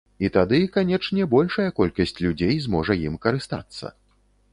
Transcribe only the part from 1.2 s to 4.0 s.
большая колькасць людзей зможа ім карыстацца.